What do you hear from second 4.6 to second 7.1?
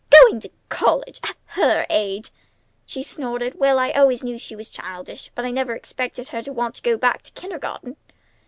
childish, but I never expected her to want to go